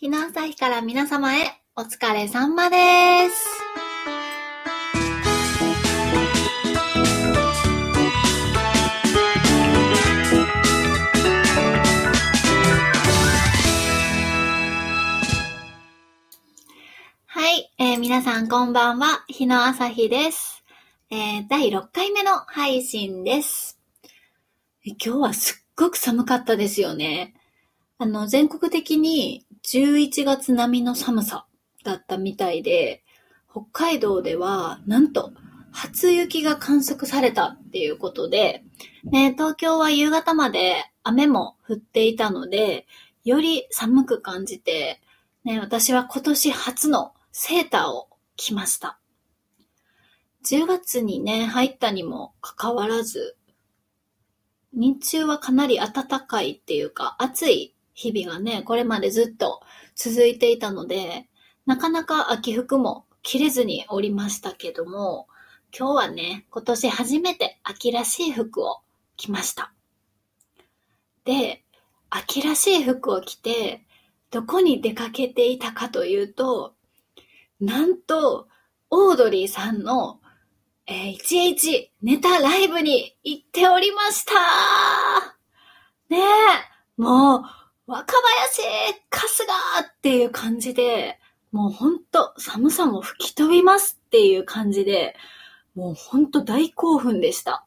[0.00, 2.76] 日の朝日から皆様へお疲れさまで
[3.30, 3.44] す。
[17.26, 19.24] はい、えー皆さんこんばんは。
[19.26, 20.62] 日の朝日です。
[21.10, 23.80] えー第6回目の配信です。
[24.84, 27.34] 今日はすっごく寒かったですよね。
[28.00, 31.46] あの、全国的に11月並みの寒さ
[31.84, 33.04] だったみたいで、
[33.50, 35.32] 北海道ではなんと
[35.72, 38.64] 初雪が観測されたっていうことで、
[39.04, 42.86] ね、東京は夕方まで雨も降っていたので、
[43.24, 45.02] より寒く感じて、
[45.44, 48.98] ね、私は今年初のセーターを着ました。
[50.46, 53.36] 10月にね、入ったにもかかわらず、
[54.72, 59.60] 日中はかなり暖かいっていうか、暑い日々がね、これまでずっと
[59.96, 61.28] 続いていたので、
[61.66, 65.26] なかなか秋服も着れずにおりましたけども、
[65.76, 68.82] 今日はね、今年初めて秋らしい服を
[69.16, 69.72] 着ました。
[71.24, 71.64] で、
[72.08, 73.84] 秋らしい服を着て、
[74.30, 76.74] どこに出かけていたかというと、
[77.60, 78.46] なんと、
[78.90, 80.20] オードリーさんの、
[80.86, 84.32] えー、11ネタライブに行っておりました
[86.08, 87.42] ねえ、もう、
[87.88, 88.60] 若林、
[89.10, 91.18] 春日っていう感じで、
[91.52, 95.16] もうほんと寒さも吹き飛びますっていう感じで、
[95.74, 97.64] もうほんと大興奮でした。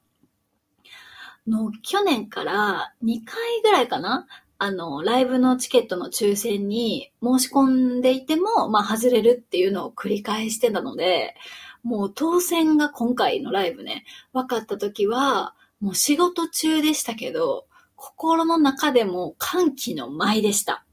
[1.47, 4.27] の、去年から2回ぐらいかな
[4.59, 11.33] あの、ライブのチケットの抽選に申し込んでいても、まあ外れるっていうのを繰り返してたので、
[11.81, 17.65] もう当選が今回のライブね、分かった時は、もう仕事中でしたけど、
[18.01, 20.83] 心の中でも歓喜の舞でした。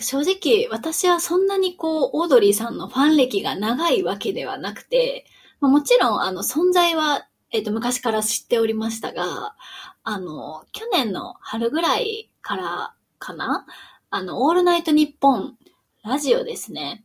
[0.00, 5.26] 正直、私はそんなにこう、オードリーさんのファン歴が長いわけではなくて、
[5.60, 9.54] まあ、もちろん、あの、存在は、えっ、と、昔から知っておりましたが、
[10.02, 13.66] あの、去年の春ぐらいからかな
[14.08, 15.58] あの、オールナイトニッポン、
[16.02, 17.04] ラジオですね。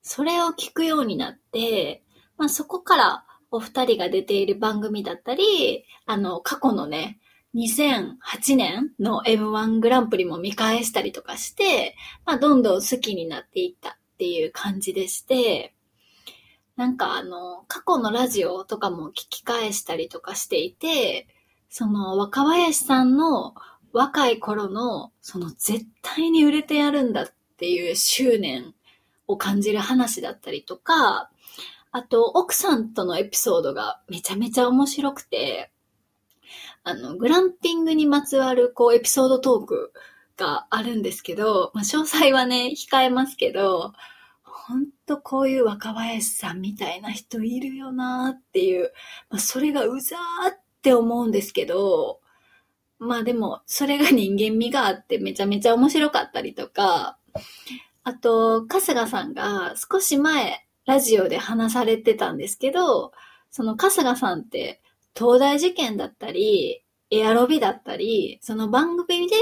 [0.00, 2.02] それを聞くようになって、
[2.38, 7.18] まあ、そこからお二人が出ている番組だったり、あの、過去のね、
[7.54, 15.74] 2008年の M1 グランプリも見返したりとかして、まあ、どんどん好きになっていったっていう感じでして、
[16.76, 21.26] なんかあの、過去のラジオとかも聞き返したりとかしていて、
[21.70, 23.54] その若林さんの
[23.92, 27.26] 若い頃の、その絶対に売れてやるんだっ
[27.56, 28.74] ていう執念
[29.26, 31.30] を感じる話だったりとか、
[31.90, 35.70] あと奥さんとのエピソードがめちゃめちゃ面白くて、
[36.84, 39.92] あの、グランピングにまつわるこうエピソードトーク
[40.36, 43.92] があるんですけど、まあ、詳細はね、控えますけど、
[44.42, 48.92] ほんとこういう若林さんみたいな人いるよなっていう、
[49.30, 52.20] まあ、それがうざーって思うんですけど、
[52.98, 57.18] まあでも、それが人間味があってめちゃめちゃ面白かったりとか、
[58.02, 63.12] あと、春日さんが少し前、ラジオで話されてたんですけど、
[63.50, 64.80] その春日さんって、
[65.14, 69.36] 東大受験だったり、エアロビだったり、その番組で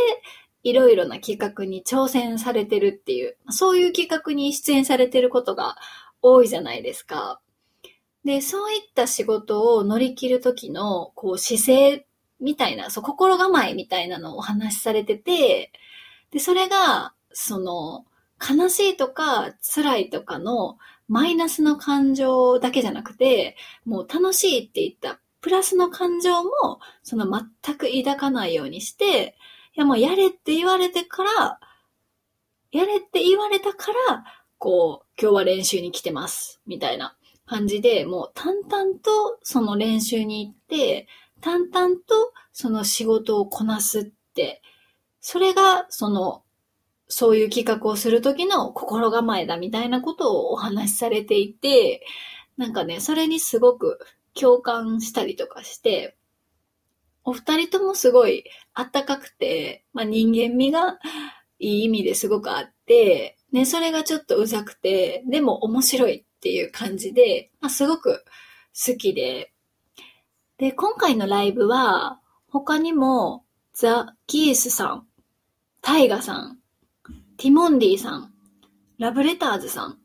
[0.65, 5.77] いろいろな企画に挑戦されてるっていう、そういう企画に出演されてることが
[6.21, 7.41] 多いじゃないですか。
[8.25, 12.07] で、そういった仕事を乗り切る時の、こう、姿勢
[12.41, 15.71] みたいな、そう、心構えみたいなのをお話しされてて、
[16.33, 18.05] で、それが、その、
[18.41, 20.77] 悲しいとか辛いとかの
[21.09, 26.51] マイナスの感情だけじゃなくて、もう楽しいって言ったプラスの感情も、
[27.03, 29.37] その全く抱かないようにして、
[29.77, 31.61] いやもうやれって言われてから、
[32.73, 34.25] やれって言われたから、
[34.59, 41.07] こう、今日は練習に来てます、みたいな感じで、もう淡々とその練習に行って、
[41.41, 44.63] 淡々とその仕事をこなすって、
[45.21, 46.43] それがその、
[47.09, 52.05] そういう企画をするときの心構えだみたいなことをお話しされていて、
[52.57, 53.99] なんかね、それにすごく
[54.35, 56.17] 共感したりとかして、
[57.25, 60.99] お二人ともすごいあったかくて、まあ、人間味が
[61.59, 68.25] いい意味ですごくあって、ね、それがちょっとうざくて、でも面白いっていう感じで、まあ、すごく
[68.75, 69.53] 好きで、
[70.59, 73.45] で、今回のライブは、他にも、
[73.75, 75.07] ザ・ギースさん、
[75.83, 76.59] タイガさん、
[77.39, 78.33] ティモンディさん、
[78.99, 79.99] ラブレターズさん、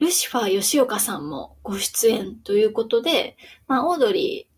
[0.00, 4.48] ルシファー吉岡さんもご出演ということで、まあ、オードリ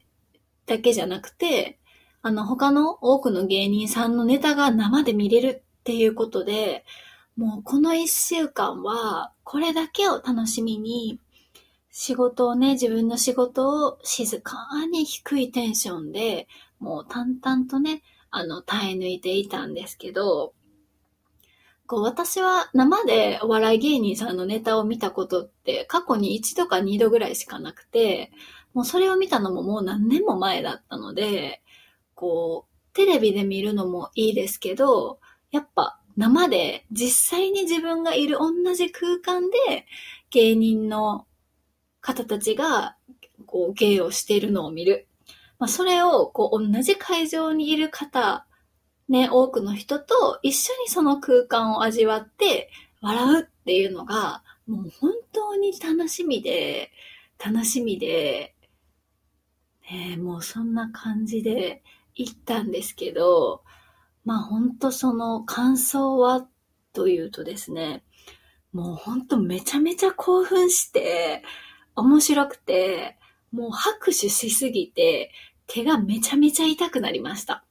[0.67, 1.79] ーだけじゃなくて、
[2.21, 6.85] あの、他の多くの芸人さんのネタが生で見れるっていうことで、
[7.37, 11.21] もうこの一週間は、これだけを楽しみに、
[11.93, 14.57] 仕事をね、自分の仕事を静か
[14.91, 16.49] に低いテンションで、
[16.81, 18.03] もう淡々とね、
[18.33, 20.55] あの、耐え抜いていたんですけど、
[21.91, 28.31] こう、私は生でお笑い芸人さんのネタを見たことって過去に一度か二度ぐらいしかなくて、
[28.75, 31.63] もうそれを見たのももう何年も前だったので、
[32.15, 35.19] こう、テレビで見るのもいいですけど、
[35.51, 39.85] やっぱ生で実際に自分がいる同じ空間で
[40.31, 41.27] 芸人の
[42.01, 42.95] 方たちが
[43.47, 45.09] こう芸をしているのを見る。
[45.59, 48.47] まあ、それをこう同じ会場にいる方
[49.11, 52.71] ね、多くの人と一緒にその空間を味わって
[53.03, 56.93] 笑うっていうのが、もう本当に楽しみで、
[57.45, 58.55] 楽しみで、
[59.91, 61.83] ね、もうそんな感じで
[62.15, 63.65] 行ったんですけど、
[64.25, 66.47] まあ本当その感想は
[66.93, 68.05] というとですね、
[68.73, 71.43] もう本当めちゃめちゃ興奮して、
[71.97, 73.19] 面白くて、
[73.51, 75.33] もう拍手しすぎて、
[75.67, 77.65] 手がめちゃめちゃ痛くなりました。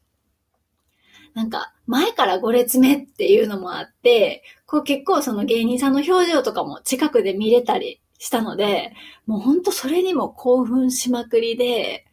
[1.33, 8.93] なんか、前から5列目っていうのもあって、こう結構その芸人さんの表情とかも近くで見れたりしたので、
[9.25, 12.05] もうほんとそれにも興奮しまくりで、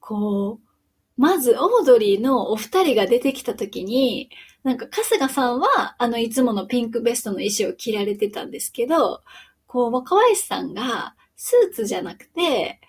[0.00, 0.72] こう、
[1.20, 4.30] まずオードリーのお二人が出てきた時に、
[4.64, 9.22] なんか春日さんはあのいつものピンクベストの衣装を着られてたんですけど、
[9.66, 12.80] こう若林さんがスーツじゃなくて、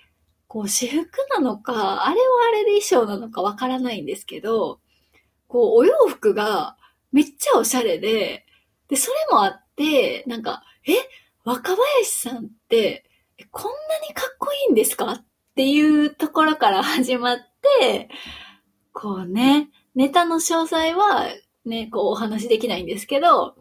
[0.48, 4.80] こう私服なのか、あれはあれで衣装なのかわからないんですけど、
[5.54, 6.78] こう、お洋服が
[7.12, 8.44] めっちゃおしゃれで、
[8.88, 10.94] で、それもあって、なんか、え、
[11.46, 13.06] 若林さんって、
[13.52, 17.38] こんなにかっこいいんですかっていうところから始まっ
[17.82, 18.10] て、
[18.94, 21.28] こうね、ネタの詳細は
[21.66, 23.56] ね、こうお話できないんですけど、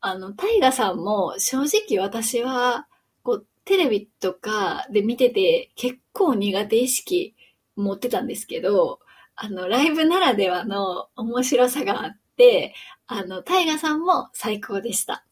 [0.00, 2.86] あの、タイガさんも正直私は、
[3.24, 7.34] こう、テレビとかで見てて結構苦手意識
[7.74, 9.00] 持ってたんですけど、
[9.36, 12.74] あの、ライブならではの面白さがあって、
[13.06, 15.24] あの、タイガさんも最高でした。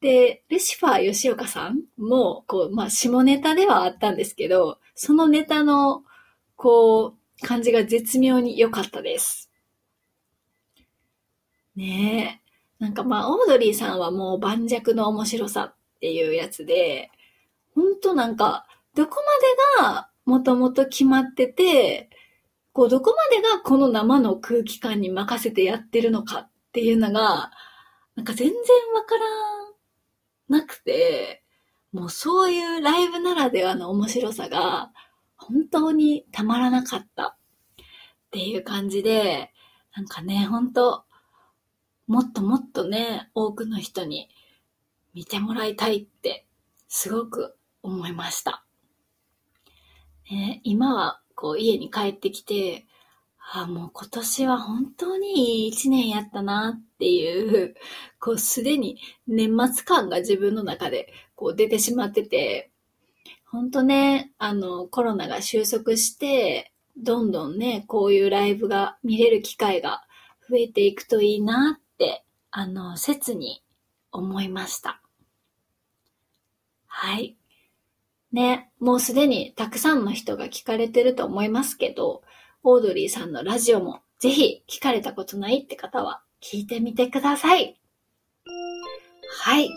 [0.00, 6.02] で、ルシファー吉岡さんも、こう、まあ、下ネタではあったんですけど、そのネタの、
[6.56, 9.50] こう、感じが絶妙に良かったです。
[11.76, 12.82] ねえ。
[12.82, 17.10] なんかまあ、オードリーさんはもう盤石の面白さっていうやつで、
[17.74, 19.16] ほんとなんか、どこ
[19.78, 22.10] までがもともと決まってて、
[22.74, 27.52] こう、どこまでがこの生の空気感に任せてやってるのかっていうのが、
[28.16, 28.56] なんか全然
[28.94, 31.44] わからなくて、
[31.92, 34.90] もうそういうライブならではの面白さが、
[35.36, 37.34] 本当にたまらなかったっ
[38.32, 39.52] ていう感じで、
[39.94, 41.04] なんかね、本当
[42.08, 44.28] もっともっとね、多くの人に
[45.14, 46.44] 見てもらいたいって、
[46.88, 48.64] すごく思いました。
[50.28, 52.86] ね、今はこう家に帰ってきて、
[53.52, 57.74] ああ、もう今年は本当にいい一年やったなっていう、
[58.18, 62.70] こうすでに年末感が自分の中でこう出てしまってて、
[63.44, 70.02] 本当ね、あのコロナが収束して、どんどんね、こういうライブが見れる機会が
[70.48, 73.62] 増えていくといいなって、あの、切に
[74.12, 75.02] 思いました。
[76.86, 77.36] はい。
[78.34, 82.22] ね、もうすでにたくさんの人が聞かれてると思いますけど、
[82.64, 87.80] オードリーさんのラジオもぜひ聞かれたことないって方は聞いてみてください。
[89.40, 89.70] はい。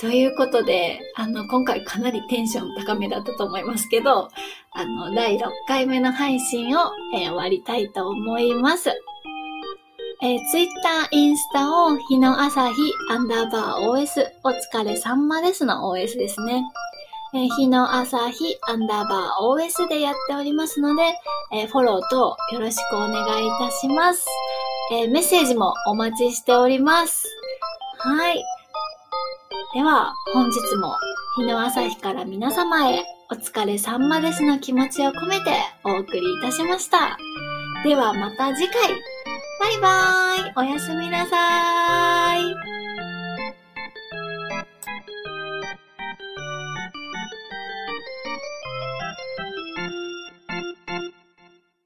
[0.00, 4.28] ということで、あの、今回かなりテンション高めだったと思いますけど、
[4.72, 8.90] あの、第6回目の配信を、えー、終わりたいと思います。
[10.20, 12.74] えー、Twitter、インスタを日の朝日
[13.10, 16.64] アンダーバー OS お疲れさんまですの OS ですね。
[17.34, 21.02] えー、日の朝日アンダーバー OS でやっておりますので、
[21.52, 24.24] えー、フォローとよろしくお願いいたします。
[24.92, 27.26] えー、メッセージもお待ちしております。
[27.98, 28.42] はい。
[29.74, 30.94] では、本日も
[31.36, 35.50] 日の朝日から皆様へお疲れさんまですの気持ちを込めて
[35.84, 37.18] お送りいたしました。
[37.84, 38.88] ではまた次回。
[39.60, 40.52] バイバーイ。
[40.56, 42.77] おやすみなさーい。